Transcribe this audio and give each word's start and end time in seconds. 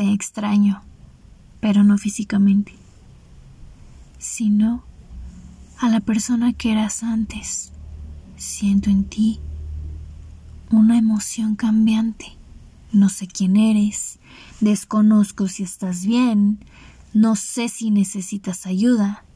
te 0.00 0.14
extraño, 0.14 0.80
pero 1.60 1.84
no 1.84 1.98
físicamente, 1.98 2.72
sino 4.18 4.82
a 5.78 5.90
la 5.90 6.00
persona 6.00 6.54
que 6.54 6.72
eras 6.72 7.02
antes. 7.02 7.70
Siento 8.38 8.88
en 8.88 9.04
ti 9.04 9.40
una 10.70 10.96
emoción 10.96 11.54
cambiante. 11.54 12.32
No 12.92 13.10
sé 13.10 13.26
quién 13.26 13.58
eres, 13.58 14.18
desconozco 14.60 15.48
si 15.48 15.64
estás 15.64 16.06
bien, 16.06 16.60
no 17.12 17.36
sé 17.36 17.68
si 17.68 17.90
necesitas 17.90 18.64
ayuda. 18.64 19.26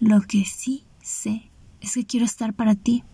Lo 0.00 0.22
que 0.22 0.46
sí 0.46 0.84
sé 1.02 1.50
es 1.82 1.92
que 1.92 2.06
quiero 2.06 2.24
estar 2.24 2.54
para 2.54 2.74
ti. 2.74 3.04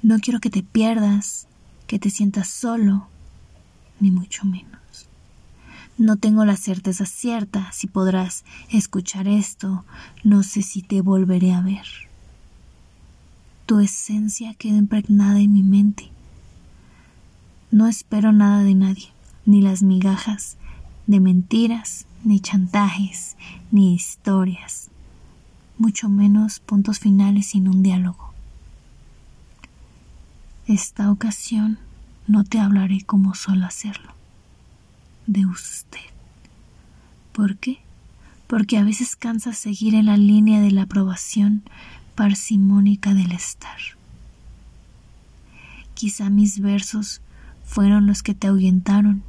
No 0.00 0.20
quiero 0.20 0.38
que 0.38 0.50
te 0.50 0.62
pierdas, 0.62 1.48
que 1.88 1.98
te 1.98 2.08
sientas 2.08 2.46
solo, 2.46 3.08
ni 3.98 4.12
mucho 4.12 4.44
menos. 4.44 4.81
No 5.98 6.16
tengo 6.16 6.44
la 6.44 6.56
certeza 6.56 7.06
cierta 7.06 7.70
si 7.72 7.86
podrás 7.86 8.44
escuchar 8.70 9.28
esto, 9.28 9.84
no 10.24 10.42
sé 10.42 10.62
si 10.62 10.82
te 10.82 11.00
volveré 11.00 11.52
a 11.52 11.60
ver. 11.60 11.86
Tu 13.66 13.80
esencia 13.80 14.54
queda 14.54 14.76
impregnada 14.76 15.40
en 15.40 15.52
mi 15.52 15.62
mente. 15.62 16.10
No 17.70 17.86
espero 17.86 18.32
nada 18.32 18.62
de 18.62 18.74
nadie, 18.74 19.08
ni 19.46 19.62
las 19.62 19.82
migajas 19.82 20.56
de 21.06 21.20
mentiras, 21.20 22.06
ni 22.24 22.40
chantajes, 22.40 23.36
ni 23.70 23.94
historias, 23.94 24.88
mucho 25.78 26.08
menos 26.08 26.60
puntos 26.60 26.98
finales 26.98 27.46
sin 27.46 27.68
un 27.68 27.82
diálogo. 27.82 28.32
Esta 30.66 31.10
ocasión 31.10 31.78
no 32.26 32.44
te 32.44 32.60
hablaré 32.60 33.02
como 33.02 33.34
suelo 33.34 33.66
hacerlo, 33.66 34.12
de 35.32 35.46
usted. 35.46 35.98
¿Por 37.32 37.56
qué? 37.56 37.78
Porque 38.46 38.76
a 38.76 38.84
veces 38.84 39.16
cansa 39.16 39.52
seguir 39.52 39.94
en 39.94 40.06
la 40.06 40.16
línea 40.16 40.60
de 40.60 40.70
la 40.70 40.82
aprobación 40.82 41.62
parsimónica 42.14 43.14
del 43.14 43.32
estar. 43.32 43.78
Quizá 45.94 46.30
mis 46.30 46.60
versos 46.60 47.22
fueron 47.64 48.06
los 48.06 48.22
que 48.22 48.34
te 48.34 48.48
ahuyentaron, 48.48 49.22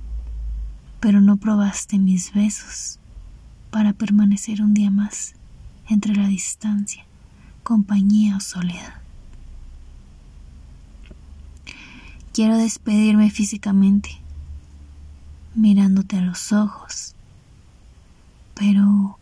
pero 0.99 1.21
no 1.21 1.37
probaste 1.37 1.97
mis 1.99 2.33
besos 2.33 2.99
para 3.71 3.93
permanecer 3.93 4.61
un 4.61 4.73
día 4.73 4.91
más 4.91 5.35
entre 5.89 6.15
la 6.15 6.27
distancia, 6.27 7.05
compañía 7.63 8.37
o 8.37 8.39
soledad. 8.39 8.95
Quiero 12.33 12.57
despedirme 12.57 13.29
físicamente, 13.29 14.22
mirándote 15.55 16.17
a 16.17 16.21
los 16.21 16.51
ojos, 16.51 17.15
pero 18.55 19.17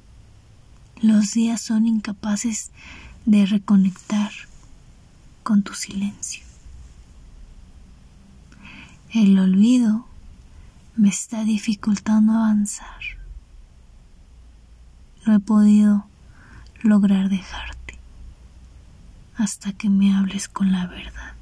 los 1.02 1.34
días 1.34 1.62
son 1.62 1.88
incapaces 1.88 2.72
de 3.26 3.46
reconectar 3.46 4.32
con 5.44 5.64
tu 5.64 5.74
silencio. 5.74 6.44
El 9.14 9.38
olvido 9.40 10.06
me 10.96 11.09
está 11.09 11.44
dificultando 11.44 12.34
avanzar. 12.34 13.02
No 15.26 15.36
he 15.36 15.40
podido 15.40 16.06
lograr 16.82 17.30
dejarte 17.30 18.00
hasta 19.36 19.74
que 19.74 19.90
me 19.90 20.16
hables 20.16 20.48
con 20.48 20.72
la 20.72 20.88
verdad. 20.88 21.34